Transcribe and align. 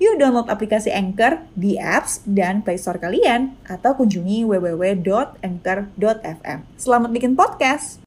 Yuk 0.00 0.16
download 0.16 0.48
aplikasi 0.48 0.88
Anchor 0.88 1.44
di 1.52 1.76
apps 1.76 2.24
dan 2.24 2.64
Play 2.64 2.80
Store 2.80 2.96
kalian 2.96 3.52
atau 3.68 3.92
kunjungi 3.92 4.48
www.anchor.fm. 4.48 6.58
Selamat 6.80 7.12
bikin 7.12 7.36
podcast. 7.36 8.00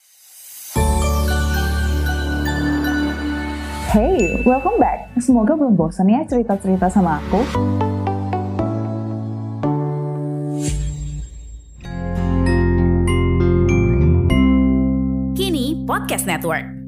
Hey, 3.93 4.41
welcome 4.41 4.81
back. 4.81 5.13
Semoga 5.21 5.53
belum 5.53 5.77
bosan 5.77 6.09
ya 6.09 6.25
cerita-cerita 6.25 6.89
sama 6.89 7.21
aku. 7.21 7.45
Kini 15.37 15.85
Podcast 15.85 16.25
Network. 16.25 16.82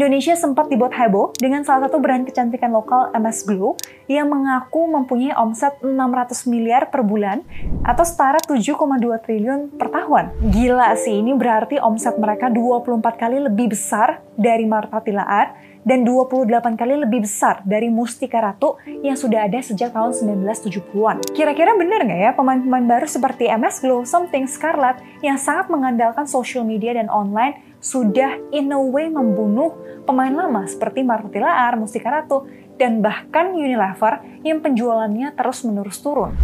Indonesia 0.00 0.32
sempat 0.32 0.72
dibuat 0.72 0.96
heboh 0.96 1.36
dengan 1.36 1.60
salah 1.60 1.84
satu 1.84 2.00
brand 2.00 2.24
kecantikan 2.24 2.72
lokal 2.72 3.12
MS 3.12 3.44
Glow 3.44 3.76
yang 4.08 4.32
mengaku 4.32 4.88
mempunyai 4.88 5.36
omset 5.36 5.76
600 5.84 6.48
miliar 6.48 6.88
per 6.88 7.04
bulan 7.04 7.44
atau 7.84 8.00
setara 8.00 8.40
7,2 8.40 8.80
triliun 8.96 9.76
per 9.76 9.92
tahun. 9.92 10.32
Gila 10.56 10.96
sih, 10.96 11.20
ini 11.20 11.36
berarti 11.36 11.76
omset 11.76 12.16
mereka 12.16 12.48
24 12.48 12.96
kali 13.12 13.44
lebih 13.44 13.76
besar 13.76 14.24
dari 14.40 14.64
Marta 14.64 15.04
Tilaar 15.04 15.69
dan 15.82 16.04
28 16.04 16.48
kali 16.76 16.94
lebih 17.00 17.24
besar 17.24 17.64
dari 17.64 17.88
Mustika 17.88 18.40
Ratu 18.40 18.76
yang 18.84 19.16
sudah 19.16 19.48
ada 19.48 19.58
sejak 19.60 19.92
tahun 19.96 20.12
1970-an. 20.12 21.32
Kira-kira 21.32 21.72
bener 21.76 22.04
nggak 22.04 22.20
ya 22.20 22.30
pemain-pemain 22.36 22.86
baru 22.86 23.06
seperti 23.08 23.48
MS 23.48 23.80
Glow, 23.80 24.04
Something, 24.04 24.44
Scarlett 24.44 25.00
yang 25.24 25.40
sangat 25.40 25.72
mengandalkan 25.72 26.28
social 26.28 26.64
media 26.64 26.96
dan 26.96 27.08
online 27.08 27.78
sudah 27.80 28.36
in 28.52 28.68
a 28.70 28.80
way 28.80 29.08
membunuh 29.08 29.72
pemain 30.04 30.32
lama 30.32 30.68
seperti 30.68 31.00
Marta 31.00 31.32
Tilaar, 31.32 31.80
Mustika 31.80 32.12
Ratu, 32.12 32.44
dan 32.76 33.00
bahkan 33.00 33.56
Unilever 33.56 34.20
yang 34.44 34.60
penjualannya 34.60 35.32
terus-menerus 35.36 36.00
turun. 36.00 36.36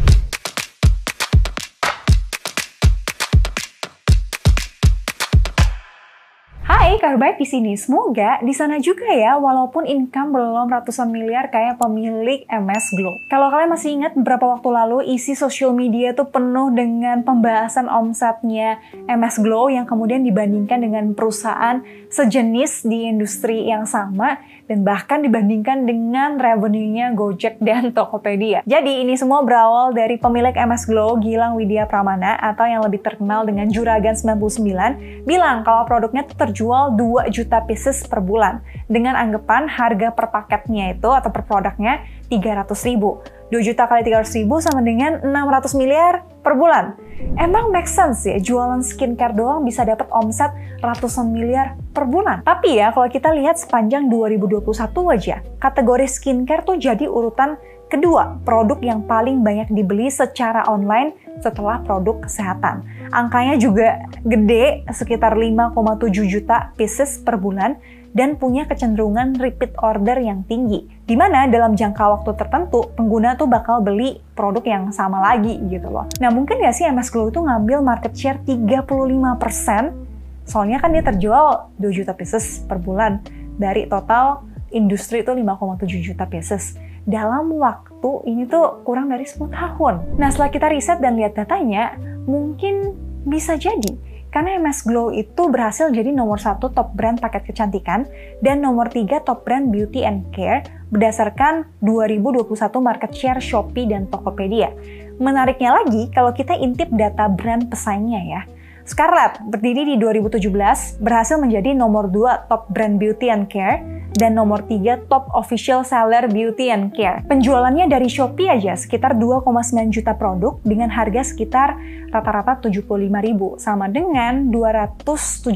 Kabar 7.15 7.39
di 7.39 7.47
sini. 7.47 7.79
Semoga 7.79 8.43
di 8.43 8.51
sana 8.51 8.83
juga 8.83 9.07
ya, 9.07 9.39
walaupun 9.39 9.87
income 9.87 10.35
belum 10.35 10.67
ratusan 10.67 11.07
miliar 11.07 11.47
kayak 11.55 11.79
pemilik 11.79 12.43
MS 12.51 12.98
Glow. 12.98 13.23
Kalau 13.31 13.47
kalian 13.55 13.71
masih 13.71 13.91
ingat 13.95 14.19
beberapa 14.19 14.59
waktu 14.59 14.69
lalu 14.75 14.98
isi 15.15 15.39
social 15.39 15.71
media 15.71 16.11
tuh 16.19 16.27
penuh 16.27 16.75
dengan 16.75 17.23
pembahasan 17.23 17.87
omsetnya 17.87 18.83
MS 19.07 19.39
Glow 19.39 19.71
yang 19.71 19.87
kemudian 19.87 20.27
dibandingkan 20.27 20.83
dengan 20.83 21.15
perusahaan 21.15 21.85
sejenis 22.11 22.83
di 22.83 23.07
industri 23.07 23.70
yang 23.70 23.87
sama 23.87 24.43
dan 24.67 24.83
bahkan 24.83 25.23
dibandingkan 25.23 25.87
dengan 25.87 26.37
revenue-nya 26.43 27.15
Gojek 27.15 27.63
dan 27.63 27.91
Tokopedia. 27.97 28.67
Jadi 28.67 29.07
ini 29.07 29.15
semua 29.15 29.47
berawal 29.47 29.95
dari 29.95 30.19
pemilik 30.19 30.53
MS 30.53 30.91
Glow, 30.91 31.17
Gilang 31.23 31.55
Widya 31.55 31.87
Pramana 31.87 32.35
atau 32.39 32.67
yang 32.67 32.83
lebih 32.83 33.01
terkenal 33.01 33.47
dengan 33.47 33.70
Juragan 33.70 34.19
99, 34.19 35.25
bilang 35.25 35.63
kalau 35.63 35.86
produknya 35.86 36.27
terjual 36.27 36.95
2 36.96 37.29
juta 37.29 37.62
pieces 37.68 38.02
per 38.08 38.24
bulan 38.24 38.64
dengan 38.89 39.14
anggapan 39.14 39.68
harga 39.68 40.11
per 40.17 40.33
paketnya 40.33 40.96
itu 40.96 41.12
atau 41.12 41.29
per 41.29 41.45
produknya 41.45 42.02
300 42.33 42.67
ribu. 42.89 43.20
2 43.52 43.62
juta 43.62 43.86
kali 43.86 44.02
300 44.02 44.42
ribu 44.42 44.58
sama 44.58 44.83
dengan 44.83 45.23
600 45.23 45.79
miliar 45.79 46.27
per 46.42 46.58
bulan. 46.58 46.98
Emang 47.39 47.70
make 47.70 47.86
sense 47.86 48.27
ya 48.27 48.40
jualan 48.40 48.83
skincare 48.83 49.36
doang 49.36 49.62
bisa 49.62 49.86
dapat 49.86 50.08
omset 50.11 50.51
ratusan 50.83 51.30
miliar 51.30 51.79
per 51.95 52.08
bulan. 52.08 52.42
Tapi 52.42 52.80
ya 52.80 52.90
kalau 52.90 53.06
kita 53.06 53.30
lihat 53.36 53.61
sepanjang 53.61 54.08
2021 54.11 54.67
aja, 55.14 55.36
kategori 55.62 56.06
skincare 56.11 56.67
tuh 56.67 56.77
jadi 56.80 57.06
urutan 57.06 57.61
kedua 57.86 58.42
produk 58.42 58.83
yang 58.83 59.07
paling 59.07 59.47
banyak 59.47 59.70
dibeli 59.70 60.11
secara 60.11 60.67
online 60.67 61.14
setelah 61.39 61.79
produk 61.86 62.27
kesehatan. 62.27 62.83
Angkanya 63.14 63.55
juga 63.61 64.02
gede, 64.27 64.83
sekitar 64.91 65.39
5,7 65.39 66.27
juta 66.27 66.74
pieces 66.74 67.23
per 67.23 67.39
bulan 67.39 67.79
dan 68.17 68.41
punya 68.41 68.64
kecenderungan 68.64 69.36
repeat 69.36 69.77
order 69.77 70.17
yang 70.17 70.41
tinggi. 70.48 70.89
Di 71.05 71.13
mana 71.14 71.45
dalam 71.45 71.77
jangka 71.77 72.17
waktu 72.17 72.33
tertentu, 72.33 72.89
pengguna 72.97 73.36
tuh 73.36 73.45
bakal 73.45 73.85
beli 73.85 74.24
produk 74.33 74.64
yang 74.64 74.85
sama 74.89 75.20
lagi 75.20 75.61
gitu 75.68 75.92
loh. 75.92 76.08
Nah 76.18 76.33
mungkin 76.33 76.64
gak 76.64 76.73
sih 76.73 76.89
MS 76.89 77.13
Glow 77.13 77.29
itu 77.29 77.45
ngambil 77.45 77.85
market 77.85 78.17
share 78.17 78.41
35%, 78.41 80.48
soalnya 80.48 80.80
kan 80.80 80.97
dia 80.97 81.05
terjual 81.05 81.68
2 81.77 81.92
juta 81.92 82.17
pieces 82.17 82.64
per 82.64 82.80
bulan 82.80 83.20
dari 83.61 83.85
total 83.85 84.48
industri 84.75 85.23
itu 85.23 85.33
5,7 85.33 85.87
juta 86.01 86.25
pieces 86.27 86.79
dalam 87.07 87.55
waktu 87.55 88.11
ini 88.27 88.51
tuh 88.51 88.83
kurang 88.83 89.11
dari 89.11 89.23
10 89.23 89.47
tahun. 89.51 90.19
Nah 90.19 90.29
setelah 90.31 90.51
kita 90.51 90.67
riset 90.71 90.99
dan 90.99 91.15
lihat 91.15 91.39
datanya, 91.39 91.95
mungkin 92.27 92.95
bisa 93.27 93.55
jadi 93.55 93.95
karena 94.37 94.61
MS 94.61 94.85
Glow 94.85 95.09
itu 95.15 95.49
berhasil 95.49 95.89
jadi 95.89 96.13
nomor 96.13 96.37
satu 96.37 96.69
top 96.69 96.93
brand 96.93 97.17
paket 97.17 97.49
kecantikan 97.49 98.05
dan 98.45 98.61
nomor 98.61 98.93
tiga 98.93 99.25
top 99.25 99.49
brand 99.49 99.73
beauty 99.73 100.05
and 100.05 100.29
care 100.29 100.61
berdasarkan 100.93 101.65
2021 101.81 102.53
market 102.85 103.17
share 103.17 103.41
Shopee 103.41 103.89
dan 103.89 104.05
Tokopedia. 104.13 104.77
Menariknya 105.17 105.81
lagi, 105.81 106.13
kalau 106.13 106.37
kita 106.37 106.53
intip 106.53 106.93
data 106.93 107.33
brand 107.33 107.73
pesaingnya 107.73 108.21
ya, 108.29 108.41
Scarlett 108.85 109.41
berdiri 109.48 109.83
di 109.83 109.97
2017 109.97 111.01
berhasil 111.01 111.41
menjadi 111.41 111.73
nomor 111.73 112.13
2 112.13 112.53
top 112.53 112.69
brand 112.71 113.01
beauty 113.01 113.33
and 113.33 113.48
care 113.48 113.81
dan 114.17 114.35
nomor 114.35 114.65
3 114.65 115.07
top 115.07 115.29
official 115.37 115.85
seller 115.85 116.27
beauty 116.27 116.73
and 116.73 116.91
care. 116.97 117.23
Penjualannya 117.29 117.87
dari 117.87 118.09
Shopee 118.09 118.49
aja 118.49 118.75
sekitar 118.75 119.15
2,9 119.15 119.93
juta 119.93 120.17
produk 120.17 120.59
dengan 120.65 120.89
harga 120.91 121.23
sekitar 121.23 121.77
rata-rata 122.11 122.65
75 122.65 122.89
ribu 123.21 123.61
sama 123.61 123.87
dengan 123.93 124.49
217 124.49 125.53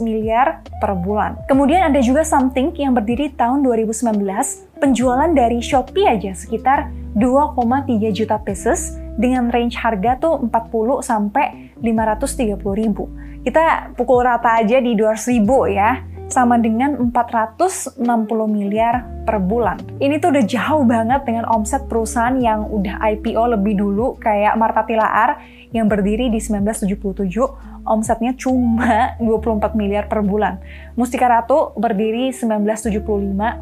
miliar 0.00 0.64
per 0.80 0.96
bulan. 0.96 1.36
Kemudian 1.46 1.92
ada 1.92 2.00
juga 2.00 2.24
Something 2.24 2.72
yang 2.76 2.96
berdiri 2.96 3.32
tahun 3.36 3.60
2019 3.62 4.80
penjualan 4.80 5.30
dari 5.36 5.60
Shopee 5.60 6.08
aja 6.08 6.32
sekitar 6.32 6.88
2,3 7.18 8.14
juta 8.14 8.40
pieces 8.40 8.96
dengan 9.18 9.50
range 9.50 9.74
harga 9.74 10.16
tuh 10.16 10.46
40 10.46 11.02
sampai 11.02 11.74
530 11.82 12.56
ribu. 12.78 13.10
Kita 13.42 13.94
pukul 13.98 14.26
rata 14.26 14.60
aja 14.60 14.78
di 14.78 14.94
200 14.94 15.34
ribu 15.34 15.66
ya 15.66 16.07
sama 16.28 16.60
dengan 16.60 17.10
460 17.12 17.98
miliar 18.46 19.04
per 19.24 19.40
bulan. 19.40 19.80
Ini 20.00 20.20
tuh 20.20 20.32
udah 20.32 20.44
jauh 20.44 20.84
banget 20.84 21.24
dengan 21.24 21.44
omset 21.48 21.84
perusahaan 21.88 22.36
yang 22.36 22.68
udah 22.68 23.00
IPO 23.00 23.58
lebih 23.58 23.80
dulu 23.80 24.16
kayak 24.20 24.56
Marta 24.56 24.84
Tilaar 24.84 25.40
yang 25.72 25.84
berdiri 25.84 26.32
di 26.32 26.40
1977 26.40 27.68
omsetnya 27.88 28.36
cuma 28.36 29.12
24 29.20 29.72
miliar 29.72 30.06
per 30.06 30.20
bulan. 30.20 30.60
Mustika 30.94 31.28
Ratu 31.28 31.72
berdiri 31.80 32.30
1975 32.32 33.00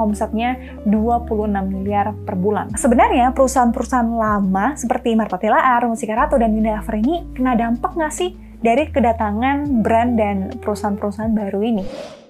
omsetnya 0.03 0.59
26 0.85 1.71
miliar 1.71 2.13
per 2.27 2.35
bulan. 2.35 2.75
Sebenarnya 2.75 3.31
perusahaan-perusahaan 3.31 4.11
lama 4.11 4.75
seperti 4.75 5.15
Marta 5.15 5.39
Tilaar, 5.39 5.87
Mustika 5.87 6.19
Ratu, 6.19 6.37
dan 6.37 6.53
Unilever 6.53 6.99
ini 6.99 7.23
kena 7.33 7.55
dampak 7.55 7.95
nggak 7.95 8.13
sih 8.13 8.35
dari 8.59 8.91
kedatangan 8.91 9.85
brand 9.85 10.19
dan 10.19 10.37
perusahaan-perusahaan 10.59 11.33
baru 11.33 11.61
ini? 11.63 11.85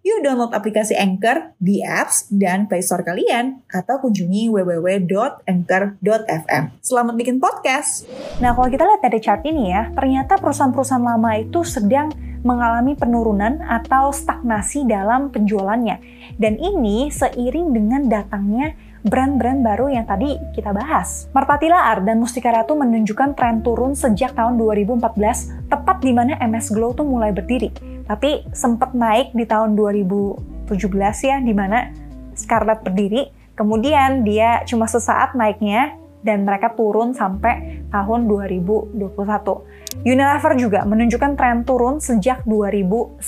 Yuk 0.00 0.24
download 0.24 0.56
aplikasi 0.56 0.96
Anchor 0.96 1.52
di 1.60 1.84
apps 1.84 2.24
dan 2.32 2.64
Play 2.64 2.80
Store 2.80 3.04
kalian 3.04 3.60
atau 3.68 4.00
kunjungi 4.00 4.48
www.anchor.fm. 4.48 6.64
Selamat 6.80 7.14
bikin 7.20 7.36
podcast. 7.36 8.08
Nah, 8.40 8.56
kalau 8.56 8.72
kita 8.72 8.88
lihat 8.88 9.04
dari 9.04 9.20
chart 9.20 9.44
ini 9.44 9.68
ya, 9.68 9.92
ternyata 9.92 10.40
perusahaan-perusahaan 10.40 11.04
lama 11.04 11.36
itu 11.36 11.60
sedang 11.68 12.08
mengalami 12.40 12.96
penurunan 12.96 13.60
atau 13.60 14.08
stagnasi 14.08 14.88
dalam 14.88 15.28
penjualannya. 15.28 16.00
Dan 16.40 16.56
ini 16.56 17.12
seiring 17.12 17.76
dengan 17.76 18.08
datangnya 18.08 18.72
brand-brand 19.04 19.60
baru 19.60 19.92
yang 19.92 20.08
tadi 20.08 20.40
kita 20.56 20.72
bahas. 20.72 21.28
Martatila 21.36 21.92
Art 21.92 22.08
dan 22.08 22.24
Mustika 22.24 22.48
Ratu 22.48 22.72
menunjukkan 22.72 23.36
tren 23.36 23.60
turun 23.60 23.92
sejak 23.92 24.32
tahun 24.32 24.56
2014, 24.56 25.68
tepat 25.68 26.00
di 26.00 26.16
mana 26.16 26.40
MS 26.40 26.72
Glow 26.72 26.96
tuh 26.96 27.04
mulai 27.04 27.36
berdiri. 27.36 27.89
Tapi 28.10 28.42
sempat 28.50 28.90
naik 28.90 29.30
di 29.38 29.46
tahun 29.46 29.78
2017 29.78 30.66
ya, 31.22 31.38
di 31.38 31.54
mana 31.54 31.94
Scarlett 32.34 32.82
berdiri. 32.82 33.30
Kemudian 33.54 34.26
dia 34.26 34.66
cuma 34.66 34.90
sesaat 34.90 35.38
naiknya 35.38 35.94
dan 36.26 36.42
mereka 36.42 36.74
turun 36.74 37.14
sampai 37.14 37.79
tahun 37.90 38.30
2021. 38.30 38.96
Unilever 40.06 40.52
juga 40.56 40.80
menunjukkan 40.86 41.34
tren 41.36 41.66
turun 41.66 41.98
sejak 41.98 42.46
2019 42.46 43.20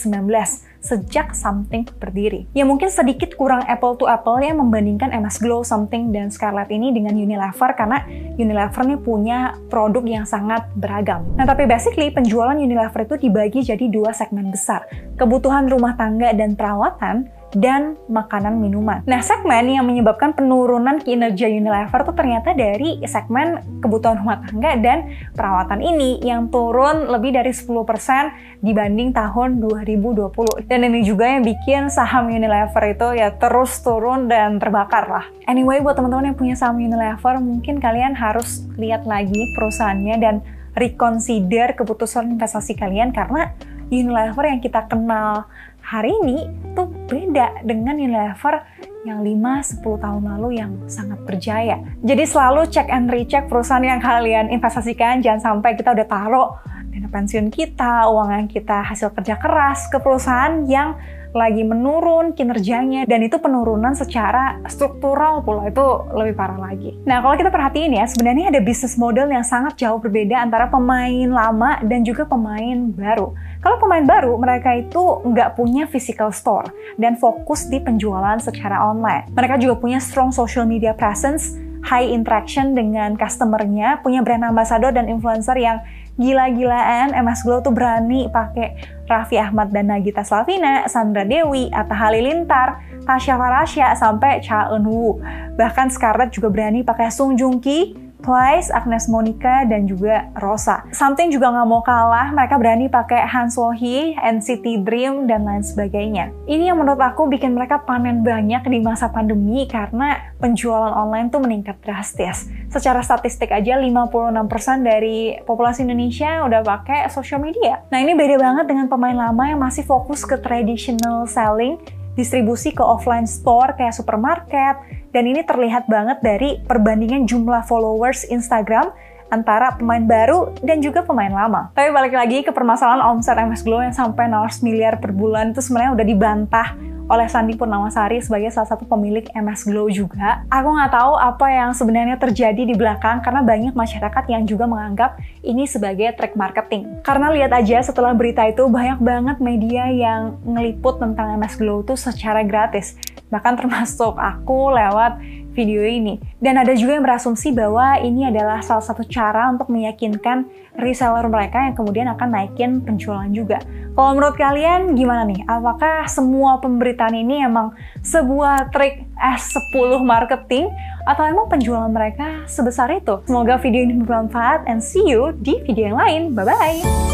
sejak 0.83 1.33
Something 1.33 1.87
berdiri. 1.97 2.51
Ya 2.53 2.67
mungkin 2.67 2.91
sedikit 2.91 3.39
kurang 3.39 3.63
apple 3.71 3.95
to 3.97 4.11
apple 4.11 4.43
ya 4.43 4.51
membandingkan 4.53 5.15
MS 5.15 5.39
Glow, 5.39 5.63
Something, 5.63 6.11
dan 6.11 6.29
Scarlett 6.35 6.69
ini 6.75 6.91
dengan 6.91 7.15
Unilever 7.15 7.71
karena 7.79 8.03
Unilever 8.37 8.83
nih 8.83 8.99
punya 8.99 9.55
produk 9.71 10.03
yang 10.03 10.27
sangat 10.27 10.67
beragam. 10.75 11.23
Nah 11.39 11.47
tapi 11.47 11.71
basically 11.71 12.11
penjualan 12.11 12.59
Unilever 12.59 13.07
itu 13.07 13.17
dibagi 13.17 13.63
jadi 13.63 13.87
dua 13.89 14.11
segmen 14.11 14.51
besar. 14.51 14.85
Kebutuhan 15.15 15.71
rumah 15.71 15.95
tangga 15.95 16.35
dan 16.35 16.59
perawatan 16.59 17.31
dan 17.53 18.01
makanan 18.09 18.57
minuman. 18.57 19.05
Nah, 19.05 19.21
segmen 19.21 19.69
yang 19.69 19.85
menyebabkan 19.85 20.33
penurunan 20.33 21.01
kinerja 21.01 21.49
Unilever 21.53 22.01
tuh 22.09 22.17
ternyata 22.17 22.57
dari 22.57 23.01
segmen 23.05 23.61
kebutuhan 23.85 24.21
rumah 24.25 24.41
tangga 24.45 24.73
dan 24.81 24.99
perawatan 25.37 25.81
ini 25.85 26.21
yang 26.25 26.49
turun 26.49 27.09
lebih 27.13 27.37
dari 27.37 27.53
10% 27.53 28.65
dibanding 28.65 29.13
tahun 29.13 29.61
2020. 29.61 30.65
Dan 30.69 30.89
ini 30.89 31.05
juga 31.05 31.29
yang 31.29 31.45
bikin 31.45 31.93
saham 31.93 32.33
Unilever 32.33 32.83
itu 32.89 33.09
ya 33.21 33.35
terus 33.37 33.81
turun 33.85 34.29
dan 34.33 34.57
terbakar 34.57 35.09
lah. 35.09 35.25
Anyway, 35.45 35.85
buat 35.85 35.97
teman-teman 35.97 36.33
yang 36.33 36.39
punya 36.39 36.57
saham 36.57 36.81
Unilever, 36.81 37.41
mungkin 37.41 37.81
kalian 37.81 38.17
harus 38.17 38.65
lihat 38.81 39.05
lagi 39.05 39.53
perusahaannya 39.57 40.17
dan 40.21 40.35
reconsider 40.73 41.77
keputusan 41.77 42.33
investasi 42.37 42.73
kalian 42.77 43.13
karena 43.13 43.53
Unilever 43.93 44.49
yang 44.49 44.61
kita 44.65 44.89
kenal 44.89 45.45
hari 45.85 46.17
ini 46.25 46.49
tuh 46.73 46.89
beda 47.13 47.61
dengan 47.61 48.01
Unilever 48.01 48.65
yang 49.05 49.21
5-10 49.21 49.85
tahun 49.85 50.23
lalu 50.25 50.49
yang 50.57 50.73
sangat 50.89 51.21
berjaya. 51.29 51.77
Jadi 52.01 52.25
selalu 52.25 52.71
cek 52.73 52.89
and 52.89 53.13
recheck 53.13 53.51
perusahaan 53.53 53.85
yang 53.85 54.01
kalian 54.01 54.49
investasikan, 54.49 55.21
jangan 55.21 55.61
sampai 55.61 55.77
kita 55.77 55.93
udah 55.93 56.07
taruh 56.09 56.49
dana 56.89 57.09
pensiun 57.09 57.53
kita, 57.53 58.09
uang 58.09 58.31
yang 58.33 58.49
kita 58.49 58.85
hasil 58.85 59.13
kerja 59.13 59.37
keras 59.37 59.93
ke 59.93 60.01
perusahaan 60.01 60.65
yang 60.65 60.97
lagi 61.33 61.65
menurun 61.65 62.37
kinerjanya 62.37 63.09
dan 63.09 63.25
itu 63.25 63.41
penurunan 63.41 63.97
secara 63.97 64.61
struktural 64.69 65.41
pula 65.41 65.69
itu 65.69 65.85
lebih 66.13 66.37
parah 66.37 66.61
lagi. 66.61 66.97
Nah 67.09 67.25
kalau 67.25 67.35
kita 67.41 67.49
perhatiin 67.49 67.97
ya 67.97 68.05
sebenarnya 68.05 68.53
ada 68.53 68.61
bisnis 68.61 68.95
model 69.01 69.33
yang 69.33 69.45
sangat 69.45 69.81
jauh 69.81 69.99
berbeda 69.99 70.39
antara 70.39 70.69
pemain 70.69 71.29
lama 71.29 71.81
dan 71.85 72.05
juga 72.05 72.29
pemain 72.29 72.93
baru. 72.93 73.33
Kalau 73.65 73.77
pemain 73.81 74.05
baru 74.05 74.37
mereka 74.37 74.77
itu 74.77 75.25
nggak 75.25 75.57
punya 75.57 75.89
physical 75.89 76.31
store 76.31 76.69
dan 77.01 77.17
fokus 77.17 77.67
di 77.67 77.81
penjualan 77.81 78.37
secara 78.39 78.85
online. 78.85 79.33
Mereka 79.33 79.57
juga 79.57 79.81
punya 79.81 79.99
strong 79.99 80.31
social 80.31 80.69
media 80.69 80.93
presence 80.93 81.57
high 81.83 82.07
interaction 82.07 82.79
dengan 82.79 83.19
customernya, 83.19 84.01
punya 84.07 84.23
brand 84.23 84.47
ambassador 84.47 84.95
dan 84.95 85.11
influencer 85.11 85.59
yang 85.59 85.83
gila-gilaan. 86.17 87.17
MS 87.17 87.41
Glow 87.45 87.61
tuh 87.65 87.73
berani 87.73 88.29
pakai 88.29 88.77
Raffi 89.09 89.37
Ahmad 89.37 89.73
dan 89.73 89.93
Nagita 89.93 90.25
Slavina, 90.25 90.89
Sandra 90.89 91.25
Dewi, 91.25 91.69
Atta 91.73 91.93
Halilintar, 91.93 92.81
Tasya 93.05 93.37
Farasya, 93.37 93.87
sampai 93.97 94.41
Cha 94.41 94.73
Eun 94.73 94.89
Woo. 94.89 95.21
Bahkan 95.57 95.93
Scarlett 95.93 96.33
juga 96.33 96.49
berani 96.49 96.81
pakai 96.81 97.13
Sung 97.13 97.37
Joong 97.37 97.61
Ki, 97.61 98.12
Twice, 98.23 98.71
Agnes 98.71 99.11
Monica, 99.11 99.67
dan 99.67 99.91
juga 99.91 100.31
Rosa. 100.39 100.87
Something 100.95 101.35
juga 101.35 101.51
nggak 101.51 101.69
mau 101.69 101.83
kalah, 101.83 102.31
mereka 102.31 102.57
berani 102.57 102.87
pakai 102.87 103.27
Han 103.27 103.51
So 103.51 103.75
Hee, 103.75 104.15
NCT 104.17 104.87
Dream, 104.87 105.27
dan 105.27 105.43
lain 105.43 105.67
sebagainya. 105.67 106.31
Ini 106.47 106.71
yang 106.71 106.79
menurut 106.79 107.03
aku 107.03 107.27
bikin 107.27 107.53
mereka 107.53 107.83
panen 107.83 108.23
banyak 108.23 108.63
di 108.71 108.79
masa 108.79 109.11
pandemi 109.11 109.67
karena 109.67 110.33
penjualan 110.39 110.95
online 110.95 111.29
tuh 111.29 111.43
meningkat 111.43 111.83
drastis. 111.83 112.47
Secara 112.71 113.03
statistik 113.03 113.51
aja 113.51 113.77
56% 113.77 114.87
dari 114.87 115.37
populasi 115.43 115.85
Indonesia 115.85 116.47
udah 116.47 116.63
pakai 116.63 117.11
social 117.11 117.43
media. 117.43 117.83
Nah 117.91 117.99
ini 118.01 118.15
beda 118.15 118.39
banget 118.39 118.65
dengan 118.71 118.87
pemain 118.87 119.19
lama 119.19 119.45
yang 119.45 119.61
masih 119.61 119.83
fokus 119.83 120.23
ke 120.23 120.39
traditional 120.39 121.27
selling 121.27 121.77
distribusi 122.13 122.77
ke 122.77 122.85
offline 122.85 123.25
store 123.25 123.73
kayak 123.77 123.97
supermarket, 123.97 124.77
dan 125.13 125.29
ini 125.29 125.45
terlihat 125.45 125.87
banget 125.87 126.19
dari 126.25 126.59
perbandingan 126.65 127.29
jumlah 127.29 127.63
followers 127.69 128.25
Instagram 128.33 128.91
antara 129.33 129.73
pemain 129.73 130.05
baru 130.05 130.53
dan 130.61 130.85
juga 130.85 131.01
pemain 131.01 131.33
lama. 131.33 131.73
Tapi 131.73 131.89
balik 131.89 132.13
lagi 132.13 132.45
ke 132.45 132.53
permasalahan 132.53 133.01
omset 133.01 133.37
MS 133.41 133.65
Glow 133.65 133.81
yang 133.81 133.97
sampai 133.97 134.29
0 134.29 134.45
miliar 134.61 135.01
per 135.01 135.13
bulan 135.17 135.57
itu 135.57 135.65
sebenarnya 135.65 135.97
udah 135.97 136.07
dibantah 136.09 136.69
oleh 137.13 137.29
Sandi 137.29 137.59
Purnamasari 137.59 138.25
sebagai 138.25 138.49
salah 138.49 138.73
satu 138.73 138.89
pemilik 138.89 139.27
MS 139.37 139.69
Glow 139.69 139.93
juga. 139.93 140.49
Aku 140.49 140.69
nggak 140.73 140.93
tahu 140.97 141.13
apa 141.21 141.47
yang 141.53 141.71
sebenarnya 141.77 142.17
terjadi 142.17 142.63
di 142.65 142.73
belakang 142.73 143.21
karena 143.21 143.45
banyak 143.45 143.77
masyarakat 143.77 144.25
yang 144.33 144.49
juga 144.49 144.65
menganggap 144.65 145.21
ini 145.45 145.69
sebagai 145.69 146.09
track 146.17 146.33
marketing. 146.39 147.05
Karena 147.05 147.29
lihat 147.35 147.53
aja 147.53 147.85
setelah 147.85 148.17
berita 148.17 148.47
itu 148.49 148.65
banyak 148.65 149.01
banget 149.03 149.37
media 149.45 149.93
yang 149.93 150.41
ngeliput 150.47 151.03
tentang 151.03 151.37
MS 151.37 151.61
Glow 151.61 151.85
itu 151.85 152.01
secara 152.01 152.41
gratis. 152.47 152.97
Bahkan 153.33 153.57
termasuk 153.57 154.21
aku 154.21 154.77
lewat 154.77 155.17
video 155.53 155.85
ini. 155.85 156.19
Dan 156.41 156.59
ada 156.59 156.73
juga 156.73 156.97
yang 156.97 157.05
berasumsi 157.05 157.53
bahwa 157.53 158.01
ini 158.01 158.29
adalah 158.29 158.65
salah 158.65 158.83
satu 158.83 159.05
cara 159.07 159.53
untuk 159.53 159.69
meyakinkan 159.69 160.49
reseller 160.81 161.29
mereka 161.29 161.61
yang 161.69 161.77
kemudian 161.77 162.09
akan 162.09 162.29
naikin 162.33 162.81
penjualan 162.81 163.29
juga. 163.31 163.61
Kalau 163.93 164.17
menurut 164.17 164.37
kalian 164.41 164.97
gimana 164.97 165.29
nih? 165.29 165.45
Apakah 165.45 166.09
semua 166.09 166.57
pemberitaan 166.65 167.13
ini 167.13 167.45
emang 167.45 167.77
sebuah 168.01 168.73
trik 168.73 169.05
S10 169.21 170.01
marketing 170.01 170.73
atau 171.05 171.29
emang 171.29 171.53
penjualan 171.53 171.93
mereka 171.93 172.49
sebesar 172.49 172.89
itu? 172.97 173.21
Semoga 173.29 173.61
video 173.61 173.85
ini 173.85 174.01
bermanfaat 174.01 174.65
and 174.65 174.81
see 174.81 175.05
you 175.05 175.37
di 175.37 175.61
video 175.69 175.93
yang 175.93 175.99
lain. 176.01 176.23
Bye-bye! 176.33 177.12